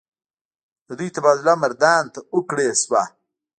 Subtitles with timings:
[0.87, 3.03] د دوي تبادله مردان ته اوکړے شوه۔